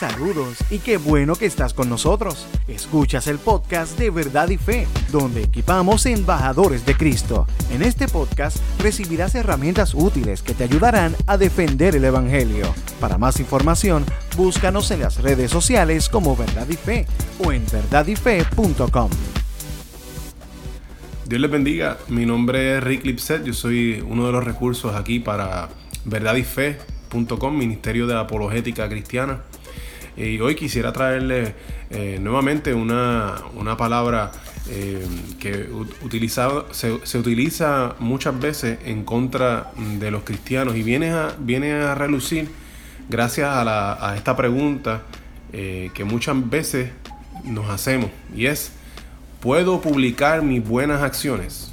Saludos 0.00 0.56
y 0.70 0.78
qué 0.78 0.96
bueno 0.96 1.34
que 1.34 1.44
estás 1.44 1.74
con 1.74 1.90
nosotros. 1.90 2.46
Escuchas 2.68 3.26
el 3.26 3.36
podcast 3.36 3.98
de 3.98 4.08
Verdad 4.08 4.48
y 4.48 4.56
Fe, 4.56 4.86
donde 5.12 5.42
equipamos 5.42 6.06
embajadores 6.06 6.86
de 6.86 6.96
Cristo. 6.96 7.46
En 7.70 7.82
este 7.82 8.08
podcast 8.08 8.56
recibirás 8.78 9.34
herramientas 9.34 9.92
útiles 9.92 10.40
que 10.40 10.54
te 10.54 10.64
ayudarán 10.64 11.14
a 11.26 11.36
defender 11.36 11.96
el 11.96 12.06
Evangelio. 12.06 12.74
Para 12.98 13.18
más 13.18 13.40
información, 13.40 14.06
búscanos 14.38 14.90
en 14.90 15.00
las 15.00 15.20
redes 15.20 15.50
sociales 15.50 16.08
como 16.08 16.34
Verdad 16.34 16.66
y 16.70 16.76
Fe 16.76 17.06
o 17.44 17.52
en 17.52 17.66
verdadyfe.com. 17.70 19.10
Dios 21.26 21.40
les 21.42 21.50
bendiga. 21.50 21.98
Mi 22.08 22.24
nombre 22.24 22.78
es 22.78 22.82
Rick 22.82 23.04
Lipset. 23.04 23.44
Yo 23.44 23.52
soy 23.52 24.02
uno 24.08 24.24
de 24.24 24.32
los 24.32 24.42
recursos 24.42 24.96
aquí 24.96 25.20
para 25.20 25.68
verdadyfe.com, 26.06 27.54
Ministerio 27.54 28.06
de 28.06 28.18
Apologética 28.18 28.88
Cristiana. 28.88 29.42
Y 30.20 30.38
hoy 30.40 30.54
quisiera 30.54 30.92
traerle 30.92 31.54
eh, 31.88 32.18
nuevamente 32.20 32.74
una, 32.74 33.42
palabra 33.78 34.30
eh, 34.68 35.02
que 35.38 35.66
se, 36.72 37.18
utiliza 37.18 37.94
muchas 37.98 38.38
veces 38.38 38.78
en 38.84 39.04
contra 39.04 39.72
de 39.98 40.10
los 40.10 40.22
cristianos 40.22 40.76
y 40.76 40.82
viene 40.82 41.10
a, 41.12 41.34
viene 41.38 41.72
a 41.72 41.94
relucir 41.94 42.50
gracias 43.08 43.48
a, 43.50 44.14
esta 44.14 44.36
pregunta 44.36 45.02
eh, 45.54 45.90
que 45.94 46.04
muchas 46.04 46.36
veces 46.50 46.90
nos 47.44 47.70
hacemos 47.70 48.10
y 48.36 48.44
es, 48.44 48.72
¿puedo 49.40 49.80
publicar 49.80 50.42
mis 50.42 50.62
buenas 50.62 51.00
acciones? 51.00 51.72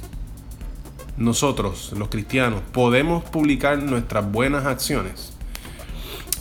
Nosotros, 1.18 1.92
los 1.98 2.08
cristianos, 2.08 2.62
podemos 2.72 3.24
publicar 3.24 3.76
nuestras 3.82 4.30
buenas 4.30 4.64
acciones. 4.64 5.37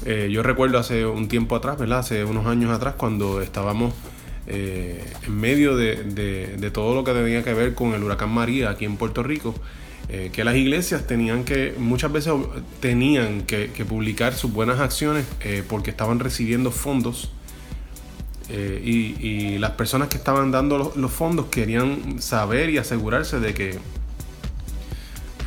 Eh, 0.10 0.30
yo 0.32 0.42
recuerdo 0.42 0.80
hace 0.80 1.06
un 1.06 1.28
tiempo 1.28 1.54
atrás, 1.58 1.78
¿verdad? 1.78 2.00
Hace 2.00 2.24
unos 2.24 2.46
años 2.46 2.72
atrás, 2.72 2.94
cuando 2.96 3.42
estábamos 3.42 3.94
eh, 4.48 5.04
en 5.26 5.38
medio 5.38 5.76
de, 5.76 6.72
todo 6.74 6.96
lo 6.96 7.04
que 7.04 7.12
tenía 7.12 7.44
que 7.44 7.54
ver 7.54 7.74
con 7.74 7.94
el 7.94 8.02
huracán 8.02 8.30
María 8.30 8.70
aquí 8.70 8.86
en 8.86 8.96
Puerto 8.96 9.22
Rico, 9.22 9.54
eh, 10.08 10.30
que 10.32 10.46
las 10.46 10.56
iglesias 10.56 11.06
tenían 11.06 11.44
que, 11.44 11.76
muchas 11.78 12.10
veces 12.14 12.32
tenían 12.80 13.42
que, 13.42 13.68
publicar 13.86 14.34
sus 14.34 14.54
buenas 14.54 14.80
acciones 14.80 15.26
porque 15.68 15.90
estaban 15.90 16.22
recibiendo 16.22 16.72
fondos. 16.72 17.34
Y, 18.50 19.58
las 19.58 19.72
personas 19.72 20.08
que 20.08 20.16
estaban 20.16 20.52
dando 20.52 20.94
los, 20.96 21.12
fondos 21.12 21.48
querían 21.48 22.22
saber 22.22 22.70
y 22.70 22.78
asegurarse 22.78 23.42
de 23.42 23.54
que, 23.54 23.78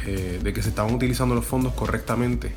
de 0.05 0.53
que 0.53 0.63
se 0.63 0.69
estaban 0.69 0.93
utilizando 0.93 1.35
los 1.35 1.47
fondos 1.47 1.73
correctamente. 1.73 2.53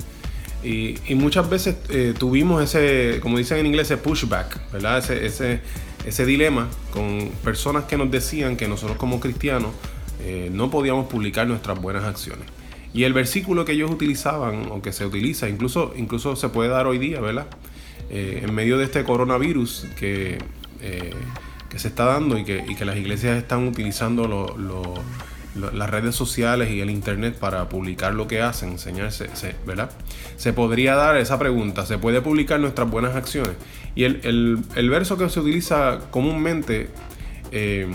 Y, 0.64 0.98
muchas 1.16 1.50
veces 1.50 1.76
eh, 1.90 2.14
tuvimos 2.18 2.64
ese, 2.64 3.20
como 3.22 3.38
dicen 3.38 3.58
en 3.58 3.66
inglés, 3.66 3.88
ese 3.92 3.98
pushback, 3.98 4.72
¿verdad? 4.72 5.00
Ese, 5.00 5.26
ese, 5.26 5.62
ese, 6.06 6.26
dilema 6.26 6.70
con 6.92 7.30
personas 7.44 7.84
que 7.86 7.98
nos 7.98 8.10
decían 8.10 8.56
que 8.56 8.68
nosotros 8.68 8.98
como 8.98 9.20
cristianos 9.20 9.72
eh, 10.22 10.50
no 10.52 10.70
podíamos 10.70 11.08
publicar 11.08 11.48
nuestras 11.48 11.80
buenas 11.82 12.06
acciones. 12.06 12.46
Y 12.94 13.04
el 13.04 13.14
versículo 13.14 13.66
que 13.66 13.74
ellos 13.74 13.92
utilizaban, 13.92 14.68
o 14.72 14.82
que 14.82 14.94
se 14.94 15.06
utiliza, 15.06 15.50
incluso, 15.50 15.94
incluso 15.98 16.36
se 16.36 16.50
puede 16.50 16.70
dar 16.70 16.88
hoy 16.88 16.98
día, 16.98 17.20
¿verdad? 17.20 17.48
Eh, 18.10 18.42
en 18.44 18.54
medio 18.54 18.78
de 18.78 18.86
este 18.86 19.04
coronavirus 19.04 19.88
que, 19.98 20.38
que 21.70 21.80
se 21.80 21.88
está 21.88 22.06
dando 22.06 22.38
y 22.38 22.46
que, 22.46 22.64
y 22.68 22.76
que 22.76 22.86
las 22.86 22.98
iglesias 22.98 23.38
están 23.38 23.68
utilizando 23.68 24.28
los 24.28 25.00
las 25.56 25.90
redes 25.90 26.16
sociales 26.16 26.72
y 26.72 26.82
el 26.82 26.90
internet 26.90 27.38
para 27.38 27.70
publicar 27.70 28.14
lo 28.14 28.28
que 28.28 28.42
hacen, 28.42 28.72
enseñarse, 28.72 29.30
¿verdad? 29.66 29.92
Se 30.36 30.54
podría 30.54 30.96
dar 30.96 31.18
esa 31.18 31.38
pregunta, 31.38 31.86
¿se 31.86 31.98
puede 31.98 32.22
publicar 32.22 32.60
nuestras 32.60 32.90
buenas 32.90 33.16
acciones? 33.16 33.54
Y 33.96 34.04
el, 34.06 34.90
verso 34.90 35.18
que 35.18 35.30
se 35.30 35.40
utiliza 35.40 36.00
comúnmente 36.10 36.90
eh, 37.52 37.88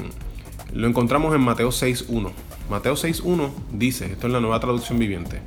lo 0.73 0.87
encontramos 0.87 1.35
en 1.35 1.41
Mateo 1.41 1.71
6.1. 1.71 2.31
Mateo 2.71 2.95
6.1 2.95 3.51
dice, 3.73 4.07
esto 4.13 4.27
es 4.27 4.33
la 4.33 4.41
nueva 4.41 4.61
traducción 4.61 4.99
viviente, 4.99 5.41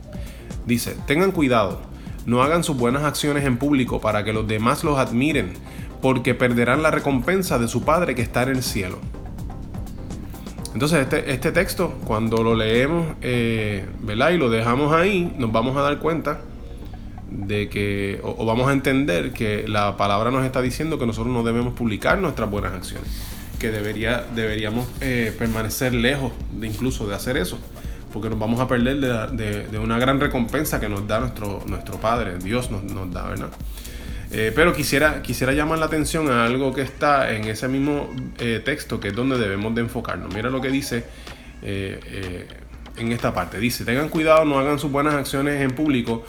dice, 0.65 0.97
tengan 1.05 1.31
cuidado, 1.31 1.81
no 2.25 2.41
hagan 2.41 2.63
sus 2.63 2.77
buenas 2.77 3.03
acciones 3.03 3.45
en 3.45 3.57
público 3.57 4.01
para 4.01 4.23
que 4.23 4.33
los 4.33 4.47
demás 4.47 4.83
los 4.83 4.97
admiren, 4.97 5.53
porque 6.01 6.33
perderán 6.33 6.81
la 6.81 6.91
recompensa 6.91 7.59
de 7.59 7.67
su 7.67 7.83
Padre 7.83 8.15
que 8.15 8.23
está 8.23 8.43
en 8.43 8.49
el 8.49 8.63
cielo. 8.63 8.97
Entonces 10.73 10.99
este, 10.99 11.31
este 11.31 11.51
texto, 11.51 11.93
cuando 12.05 12.43
lo 12.43 12.55
leemos 12.55 13.15
eh, 13.21 13.85
y 14.07 14.37
lo 14.37 14.49
dejamos 14.49 14.93
ahí, 14.93 15.33
nos 15.37 15.51
vamos 15.51 15.75
a 15.75 15.81
dar 15.81 15.99
cuenta 15.99 16.39
de 17.29 17.69
que, 17.69 18.19
o, 18.23 18.45
vamos 18.45 18.69
a 18.69 18.73
entender 18.73 19.31
que 19.31 19.67
la 19.67 19.97
palabra 19.97 20.31
nos 20.31 20.45
está 20.45 20.61
diciendo 20.61 20.97
que 20.97 21.05
nosotros 21.05 21.33
no 21.33 21.43
debemos 21.43 21.73
publicar 21.73 22.17
nuestras 22.19 22.49
buenas 22.49 22.73
acciones, 22.73 23.09
que 23.59 23.69
debería, 23.71 24.25
deberíamos 24.33 24.87
eh, 25.01 25.33
permanecer 25.37 25.93
lejos 25.93 26.31
de 26.53 26.67
incluso 26.67 27.07
de 27.07 27.15
hacer 27.15 27.35
eso, 27.35 27.57
porque 28.13 28.29
nos 28.29 28.39
vamos 28.39 28.59
a 28.61 28.67
perder 28.67 28.99
de, 29.31 29.79
una 29.79 29.99
gran 29.99 30.19
recompensa 30.19 30.79
que 30.79 30.87
nos 30.87 31.05
da 31.05 31.19
nuestro, 31.19 31.63
nuestro 31.67 31.99
Padre, 31.99 32.37
Dios 32.37 32.71
nos, 32.71 32.83
nos 32.83 33.11
da, 33.13 33.27
¿verdad? 33.27 33.49
Eh, 34.33 34.53
pero 34.55 34.73
quisiera, 34.73 35.21
quisiera 35.21 35.51
llamar 35.51 35.79
la 35.79 35.87
atención 35.87 36.31
a 36.31 36.45
algo 36.45 36.73
que 36.73 36.81
está 36.81 37.33
en 37.33 37.45
ese 37.45 37.67
mismo 37.67 38.09
eh, 38.39 38.61
texto, 38.63 38.99
que 38.99 39.09
es 39.09 39.15
donde 39.15 39.37
debemos 39.37 39.75
de 39.75 39.81
enfocarnos. 39.81 40.33
Mira 40.33 40.49
lo 40.49 40.61
que 40.61 40.69
dice 40.69 41.03
eh, 41.61 42.47
en 42.95 43.11
esta 43.11 43.33
parte. 43.33 43.59
Dice, 43.59 43.83
tengan 43.83 44.07
cuidado, 44.07 44.45
no 44.45 44.57
hagan 44.57 44.79
sus 44.79 44.89
buenas 44.89 45.15
acciones 45.15 45.61
en 45.61 45.71
público 45.71 46.23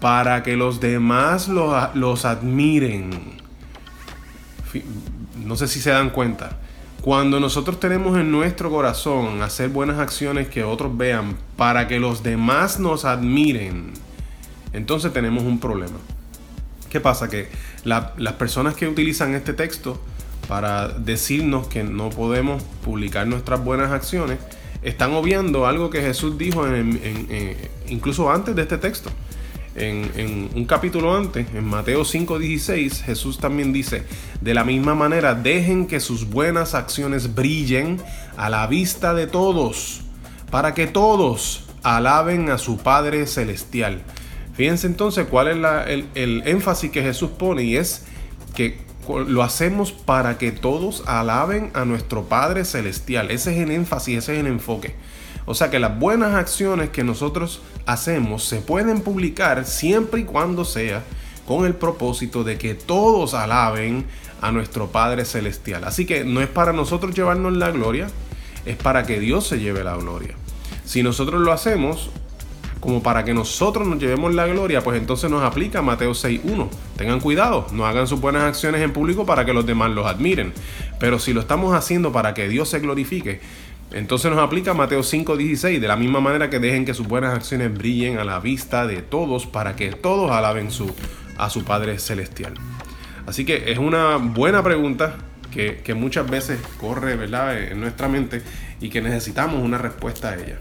para 0.00 0.42
que 0.42 0.56
los 0.56 0.80
demás 0.80 1.48
los, 1.48 1.94
los 1.94 2.24
admiren. 2.24 3.10
No 5.44 5.56
sé 5.56 5.68
si 5.68 5.80
se 5.80 5.90
dan 5.90 6.08
cuenta. 6.08 6.58
Cuando 7.02 7.38
nosotros 7.38 7.78
tenemos 7.78 8.16
en 8.16 8.30
nuestro 8.30 8.70
corazón 8.70 9.42
hacer 9.42 9.68
buenas 9.68 9.98
acciones 9.98 10.48
que 10.48 10.64
otros 10.64 10.96
vean 10.96 11.36
para 11.56 11.86
que 11.86 11.98
los 11.98 12.22
demás 12.22 12.78
nos 12.78 13.04
admiren, 13.04 13.92
entonces 14.72 15.12
tenemos 15.12 15.42
un 15.42 15.58
problema. 15.58 15.98
¿Qué 16.92 17.00
pasa? 17.00 17.30
Que 17.30 17.48
las 17.84 18.34
personas 18.34 18.74
que 18.74 18.86
utilizan 18.86 19.34
este 19.34 19.54
texto 19.54 19.98
para 20.46 20.88
decirnos 20.88 21.66
que 21.66 21.84
no 21.84 22.10
podemos 22.10 22.62
publicar 22.84 23.26
nuestras 23.26 23.64
buenas 23.64 23.92
acciones, 23.92 24.38
están 24.82 25.14
obviando 25.14 25.66
algo 25.66 25.88
que 25.88 26.02
Jesús 26.02 26.36
dijo 26.36 26.66
incluso 27.88 28.30
antes 28.30 28.54
de 28.54 28.60
este 28.60 28.76
texto. 28.76 29.08
En, 29.74 30.50
un 30.54 30.66
capítulo 30.66 31.16
antes, 31.16 31.46
en 31.54 31.64
Mateo 31.64 32.02
5:16, 32.02 33.04
Jesús 33.04 33.38
también 33.38 33.72
dice, 33.72 34.02
de 34.42 34.52
la 34.52 34.62
misma 34.62 34.94
manera, 34.94 35.34
dejen 35.34 35.86
que 35.86 35.98
sus 35.98 36.28
buenas 36.28 36.74
acciones 36.74 37.34
brillen 37.34 38.02
a 38.36 38.50
la 38.50 38.66
vista 38.66 39.14
de 39.14 39.26
todos, 39.26 40.02
para 40.50 40.74
que 40.74 40.86
todos 40.86 41.64
alaben 41.82 42.50
a 42.50 42.58
su 42.58 42.76
Padre 42.76 43.26
Celestial. 43.26 44.02
Fíjense 44.54 44.86
entonces 44.86 45.26
cuál 45.28 45.48
es 45.48 46.04
el, 46.14 46.42
énfasis 46.46 46.90
que 46.90 47.02
Jesús 47.02 47.30
pone 47.30 47.64
y 47.64 47.76
es 47.76 48.04
que 48.54 48.78
lo 49.26 49.42
hacemos 49.42 49.92
para 49.92 50.38
que 50.38 50.52
todos 50.52 51.04
alaben 51.06 51.70
a 51.74 51.84
nuestro 51.84 52.24
Padre 52.24 52.64
Celestial. 52.64 53.30
Ese 53.30 53.52
es 53.54 53.62
el 53.62 53.70
énfasis, 53.70 54.18
ese 54.18 54.34
es 54.34 54.40
el 54.40 54.46
enfoque. 54.46 54.94
O 55.46 55.54
sea 55.54 55.70
que 55.70 55.78
las 55.78 55.98
buenas 55.98 56.34
acciones 56.34 56.90
que 56.90 57.02
nosotros 57.02 57.62
hacemos 57.86 58.44
se 58.44 58.60
pueden 58.60 59.00
publicar 59.00 59.64
siempre 59.64 60.20
y 60.20 60.24
cuando 60.24 60.64
sea 60.64 61.02
con 61.46 61.66
el 61.66 61.74
propósito 61.74 62.44
de 62.44 62.58
que 62.58 62.74
todos 62.74 63.34
alaben 63.34 64.06
a 64.40 64.52
nuestro 64.52 64.88
Padre 64.88 65.24
Celestial. 65.24 65.84
Así 65.84 66.04
que 66.06 66.24
no 66.24 66.40
es 66.40 66.48
para 66.48 66.72
nosotros 66.72 67.14
llevarnos 67.14 67.56
la 67.56 67.70
gloria, 67.70 68.08
es 68.66 68.76
para 68.76 69.04
que 69.04 69.18
Dios 69.18 69.46
se 69.46 69.58
lleve 69.58 69.82
la 69.82 69.96
gloria. 69.96 70.34
Si 70.84 71.02
nosotros 71.02 71.40
lo 71.40 71.52
hacemos, 71.52 72.10
como 72.82 73.00
para 73.00 73.24
que 73.24 73.32
nosotros 73.32 73.86
nos 73.86 74.00
llevemos 74.00 74.34
la 74.34 74.44
gloria, 74.48 74.82
pues 74.82 74.98
entonces 74.98 75.30
nos 75.30 75.44
aplica 75.44 75.82
Mateo 75.82 76.10
6.1. 76.10 76.68
Tengan 76.96 77.20
cuidado, 77.20 77.68
no 77.70 77.86
hagan 77.86 78.08
sus 78.08 78.20
buenas 78.20 78.42
acciones 78.42 78.82
en 78.82 78.92
público 78.92 79.24
para 79.24 79.44
que 79.44 79.52
los 79.52 79.64
demás 79.64 79.92
los 79.92 80.04
admiren. 80.04 80.52
Pero 80.98 81.20
si 81.20 81.32
lo 81.32 81.40
estamos 81.40 81.76
haciendo 81.76 82.10
para 82.10 82.34
que 82.34 82.48
Dios 82.48 82.68
se 82.68 82.80
glorifique, 82.80 83.40
entonces 83.92 84.32
nos 84.32 84.40
aplica 84.40 84.74
Mateo 84.74 85.02
5.16, 85.02 85.78
de 85.78 85.86
la 85.86 85.94
misma 85.94 86.18
manera 86.18 86.50
que 86.50 86.58
dejen 86.58 86.84
que 86.84 86.92
sus 86.92 87.06
buenas 87.06 87.32
acciones 87.34 87.72
brillen 87.72 88.18
a 88.18 88.24
la 88.24 88.40
vista 88.40 88.84
de 88.84 89.00
todos 89.00 89.46
para 89.46 89.76
que 89.76 89.92
todos 89.92 90.32
alaben 90.32 90.72
su, 90.72 90.92
a 91.38 91.50
su 91.50 91.62
Padre 91.62 92.00
Celestial. 92.00 92.54
Así 93.26 93.44
que 93.44 93.70
es 93.70 93.78
una 93.78 94.16
buena 94.16 94.60
pregunta 94.60 95.18
que, 95.52 95.82
que 95.84 95.94
muchas 95.94 96.28
veces 96.28 96.58
corre 96.80 97.14
¿verdad? 97.14 97.56
en 97.62 97.80
nuestra 97.80 98.08
mente 98.08 98.42
y 98.80 98.88
que 98.88 99.00
necesitamos 99.00 99.62
una 99.62 99.78
respuesta 99.78 100.30
a 100.30 100.34
ella. 100.34 100.58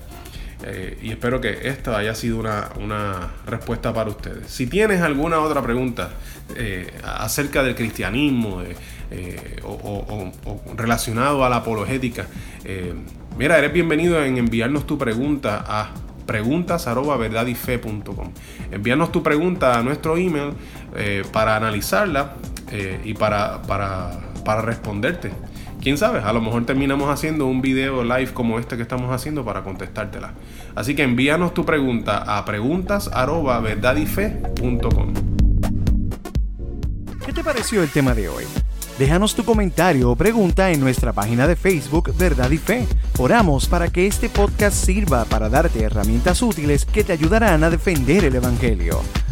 Eh, 0.64 0.98
y 1.02 1.12
espero 1.12 1.42
que 1.42 1.68
esta 1.68 1.98
haya 1.98 2.14
sido 2.14 2.40
una, 2.40 3.32
respuesta 3.46 3.94
para 3.94 4.10
ustedes. 4.10 4.50
Si 4.50 4.68
tienes 4.68 5.02
alguna 5.02 5.40
otra 5.40 5.62
pregunta 5.62 6.12
eh, 6.56 6.92
acerca 7.04 7.64
del 7.64 7.76
cristianismo 7.76 8.62
eh, 9.12 9.60
o, 9.64 10.32
relacionado 10.76 11.44
a 11.44 11.50
la 11.50 11.58
apologética, 11.58 12.28
mira, 13.38 13.58
eres 13.58 13.74
bienvenido 13.74 14.24
en 14.24 14.38
enviarnos 14.38 14.86
tu 14.86 14.98
pregunta 14.98 15.64
a 15.68 15.92
preguntas 16.26 16.88
Envíanos 18.72 19.12
tu 19.12 19.24
pregunta 19.24 19.78
a 19.78 19.84
nuestro 19.84 20.16
email 20.16 20.54
para 21.34 21.56
analizarla 21.56 22.36
y 23.04 23.14
para, 23.16 23.62
para, 23.64 24.12
para 24.46 24.62
responderte. 24.62 25.32
Quién 25.82 25.98
sabe, 25.98 26.20
a 26.20 26.32
lo 26.32 26.40
mejor 26.42 26.68
terminamos 26.68 27.10
haciendo 27.10 27.48
un 27.48 27.64
video 27.64 28.04
live 28.04 28.34
como 28.34 28.60
este 28.60 28.78
que 28.78 28.84
estamos 28.84 29.12
haciendo 29.12 29.44
para 29.44 29.64
contestártela. 29.64 30.36
Así 30.76 30.96
que 30.96 31.02
envíanos 31.02 31.56
tu 31.56 31.66
pregunta 31.66 32.38
a 32.38 32.46
preguntas@verdadife.com. 32.46 35.14
¿Qué 37.26 37.34
te 37.34 37.44
pareció 37.44 37.82
el 37.82 37.90
tema 37.90 38.14
de 38.14 38.30
hoy? 38.30 38.44
Déjanos 39.00 39.34
tu 39.34 39.44
comentario 39.44 40.12
o 40.12 40.16
pregunta 40.16 40.70
en 40.70 40.80
nuestra 40.80 41.14
página 41.14 41.48
de 41.48 41.56
Facebook 41.56 42.16
Verdad 42.16 42.52
y 42.52 42.60
Fe. 42.60 42.86
Oramos 43.18 43.68
para 43.68 43.88
que 43.88 44.06
este 44.06 44.30
podcast 44.30 44.86
sirva 44.86 45.26
para 45.26 45.50
darte 45.50 45.82
herramientas 45.82 46.44
útiles 46.44 46.86
que 46.86 47.04
te 47.04 47.14
ayudarán 47.14 47.64
a 47.64 47.72
defender 47.72 48.26
el 48.26 48.36
Evangelio. 48.36 49.02